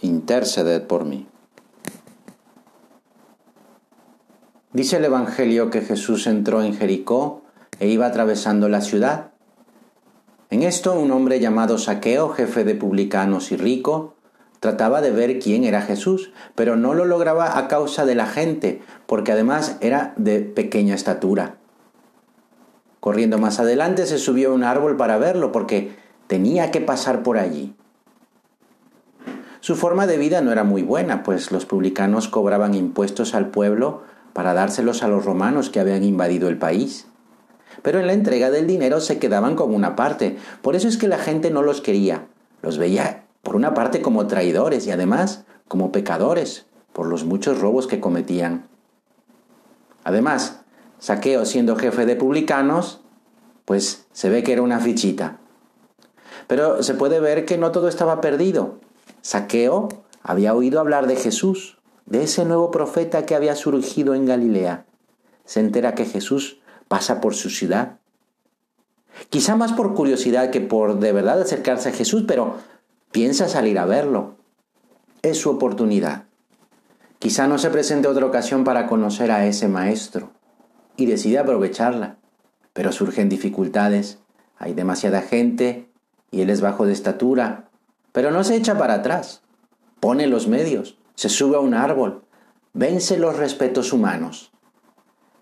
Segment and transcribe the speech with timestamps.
[0.00, 1.26] interceded por mí.
[4.72, 7.42] Dice el Evangelio que Jesús entró en Jericó
[7.80, 9.30] e iba atravesando la ciudad.
[10.50, 14.14] En esto un hombre llamado Saqueo, jefe de publicanos y rico,
[14.60, 18.82] trataba de ver quién era Jesús, pero no lo lograba a causa de la gente,
[19.06, 21.56] porque además era de pequeña estatura.
[23.00, 25.92] Corriendo más adelante se subió a un árbol para verlo, porque
[26.26, 27.74] tenía que pasar por allí.
[29.68, 34.00] Su forma de vida no era muy buena, pues los publicanos cobraban impuestos al pueblo
[34.32, 37.06] para dárselos a los romanos que habían invadido el país.
[37.82, 41.06] Pero en la entrega del dinero se quedaban con una parte, por eso es que
[41.06, 42.28] la gente no los quería,
[42.62, 47.86] los veía por una parte como traidores y además como pecadores por los muchos robos
[47.86, 48.66] que cometían.
[50.02, 50.62] Además,
[50.98, 53.02] Saqueo siendo jefe de publicanos,
[53.66, 55.40] pues se ve que era una fichita.
[56.46, 58.87] Pero se puede ver que no todo estaba perdido.
[59.22, 59.88] Saqueo
[60.22, 64.86] había oído hablar de Jesús, de ese nuevo profeta que había surgido en Galilea.
[65.44, 67.98] Se entera que Jesús pasa por su ciudad.
[69.30, 72.56] Quizá más por curiosidad que por de verdad acercarse a Jesús, pero
[73.10, 74.36] piensa salir a verlo.
[75.22, 76.24] Es su oportunidad.
[77.18, 80.30] Quizá no se presente otra ocasión para conocer a ese maestro
[80.96, 82.18] y decide aprovecharla,
[82.72, 84.18] pero surgen dificultades,
[84.56, 85.90] hay demasiada gente
[86.30, 87.67] y él es bajo de estatura,
[88.18, 89.42] pero no se echa para atrás.
[90.00, 92.24] Pone los medios, se sube a un árbol,
[92.72, 94.50] vence los respetos humanos.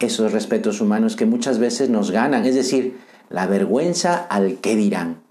[0.00, 2.98] Esos respetos humanos que muchas veces nos ganan, es decir,
[3.30, 5.22] la vergüenza al qué dirán.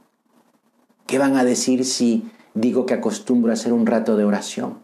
[1.05, 4.77] ¿Qué van a decir si digo que acostumbro a hacer un rato de oración?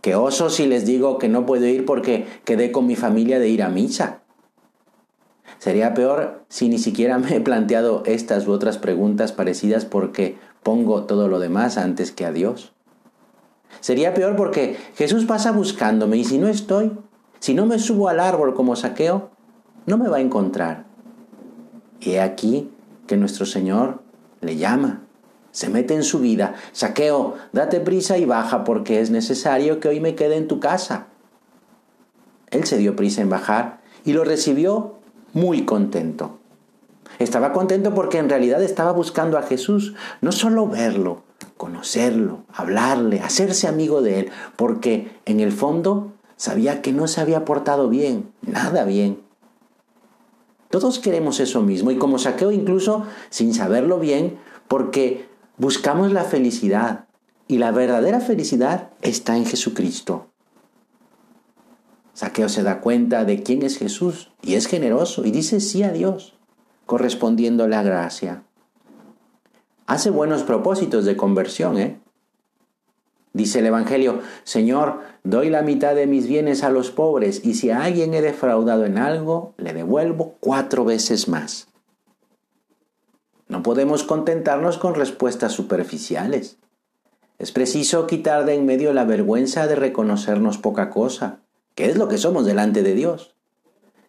[0.00, 3.50] ¿Qué oso si les digo que no puedo ir porque quedé con mi familia de
[3.50, 4.22] ir a misa?
[5.58, 11.04] Sería peor si ni siquiera me he planteado estas u otras preguntas parecidas porque pongo
[11.04, 12.72] todo lo demás antes que a Dios.
[13.80, 16.92] Sería peor porque Jesús pasa buscándome y si no estoy,
[17.38, 19.30] si no me subo al árbol como saqueo,
[19.86, 20.84] no me va a encontrar.
[22.00, 22.70] Y he aquí
[23.06, 24.02] que nuestro Señor
[24.40, 25.02] le llama,
[25.52, 26.54] se mete en su vida.
[26.72, 31.06] Saqueo, date prisa y baja porque es necesario que hoy me quede en tu casa.
[32.50, 34.96] Él se dio prisa en bajar y lo recibió
[35.32, 36.39] muy contento.
[37.20, 39.92] Estaba contento porque en realidad estaba buscando a Jesús,
[40.22, 41.22] no solo verlo,
[41.58, 47.44] conocerlo, hablarle, hacerse amigo de él, porque en el fondo sabía que no se había
[47.44, 49.20] portado bien, nada bien.
[50.70, 57.04] Todos queremos eso mismo y como saqueo incluso sin saberlo bien, porque buscamos la felicidad
[57.46, 60.28] y la verdadera felicidad está en Jesucristo.
[62.14, 65.92] Saqueo se da cuenta de quién es Jesús y es generoso y dice sí a
[65.92, 66.39] Dios
[66.90, 68.42] correspondiendo la gracia.
[69.86, 72.00] Hace buenos propósitos de conversión, ¿eh?
[73.32, 77.70] Dice el Evangelio, Señor, doy la mitad de mis bienes a los pobres y si
[77.70, 81.68] a alguien he defraudado en algo, le devuelvo cuatro veces más.
[83.46, 86.58] No podemos contentarnos con respuestas superficiales.
[87.38, 91.38] Es preciso quitar de en medio la vergüenza de reconocernos poca cosa,
[91.76, 93.36] que es lo que somos delante de Dios.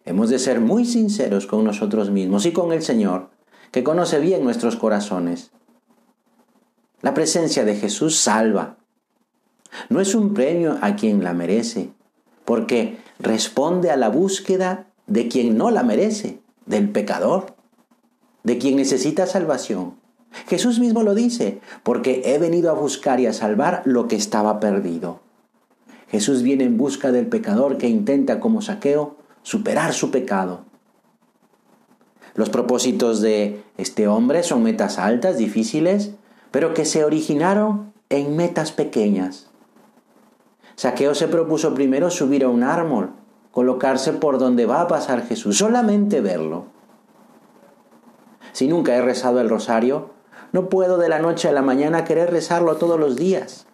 [0.04, 3.30] Hemos de ser muy sinceros con nosotros mismos y con el Señor,
[3.70, 5.50] que conoce bien nuestros corazones.
[7.00, 8.76] La presencia de Jesús salva.
[9.88, 11.90] No es un premio a quien la merece,
[12.44, 17.54] porque responde a la búsqueda de quien no la merece, del pecador,
[18.44, 19.94] de quien necesita salvación.
[20.48, 24.60] Jesús mismo lo dice, porque he venido a buscar y a salvar lo que estaba
[24.60, 25.20] perdido.
[26.10, 30.64] Jesús viene en busca del pecador que intenta como saqueo superar su pecado.
[32.34, 36.12] Los propósitos de este hombre son metas altas, difíciles,
[36.50, 39.50] pero que se originaron en metas pequeñas.
[40.76, 43.10] Saqueo se propuso primero subir a un árbol,
[43.50, 46.66] colocarse por donde va a pasar Jesús, solamente verlo.
[48.52, 50.10] Si nunca he rezado el rosario,
[50.52, 53.66] no puedo de la noche a la mañana querer rezarlo todos los días.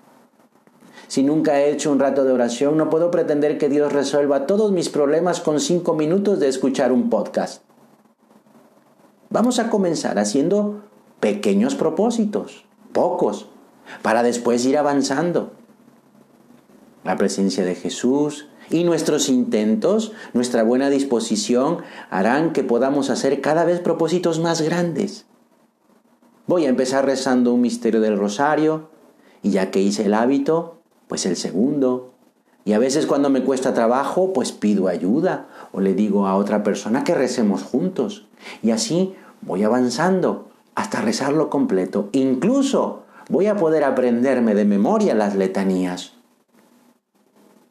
[1.08, 4.72] Si nunca he hecho un rato de oración, no puedo pretender que Dios resuelva todos
[4.72, 7.62] mis problemas con cinco minutos de escuchar un podcast.
[9.30, 10.82] Vamos a comenzar haciendo
[11.18, 13.46] pequeños propósitos, pocos,
[14.02, 15.52] para después ir avanzando.
[17.04, 21.78] La presencia de Jesús y nuestros intentos, nuestra buena disposición
[22.10, 25.24] harán que podamos hacer cada vez propósitos más grandes.
[26.46, 28.90] Voy a empezar rezando un misterio del rosario
[29.42, 30.77] y ya que hice el hábito,
[31.08, 32.12] pues el segundo.
[32.64, 36.62] Y a veces cuando me cuesta trabajo, pues pido ayuda o le digo a otra
[36.62, 38.28] persona que recemos juntos.
[38.62, 42.08] Y así voy avanzando hasta rezarlo completo.
[42.12, 46.12] Incluso voy a poder aprenderme de memoria las letanías.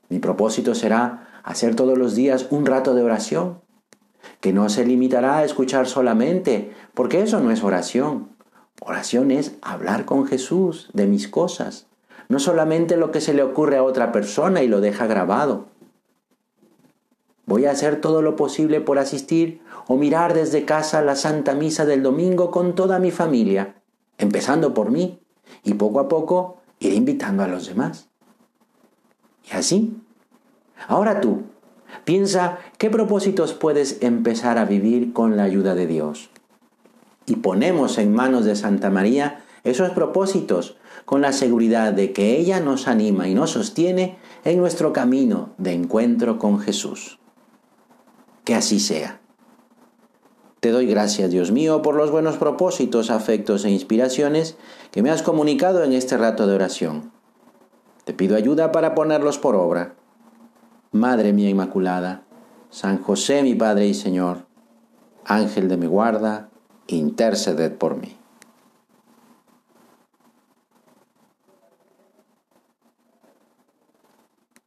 [0.09, 3.61] Mi propósito será hacer todos los días un rato de oración,
[4.41, 8.29] que no se limitará a escuchar solamente, porque eso no es oración.
[8.81, 11.87] Oración es hablar con Jesús de mis cosas,
[12.29, 15.67] no solamente lo que se le ocurre a otra persona y lo deja grabado.
[17.45, 21.85] Voy a hacer todo lo posible por asistir o mirar desde casa la Santa Misa
[21.85, 23.75] del domingo con toda mi familia,
[24.17, 25.19] empezando por mí,
[25.63, 28.09] y poco a poco ir invitando a los demás.
[29.49, 29.95] Y así.
[30.87, 31.43] Ahora tú,
[32.03, 36.29] piensa qué propósitos puedes empezar a vivir con la ayuda de Dios.
[37.25, 42.59] Y ponemos en manos de Santa María esos propósitos con la seguridad de que ella
[42.59, 47.19] nos anima y nos sostiene en nuestro camino de encuentro con Jesús.
[48.43, 49.21] Que así sea.
[50.59, 54.57] Te doy gracias, Dios mío, por los buenos propósitos, afectos e inspiraciones
[54.91, 57.11] que me has comunicado en este rato de oración.
[58.05, 59.95] Te pido ayuda para ponerlos por obra.
[60.91, 62.23] Madre mía Inmaculada,
[62.69, 64.45] San José mi Padre y Señor,
[65.25, 66.49] Ángel de mi guarda,
[66.87, 68.17] interceded por mí.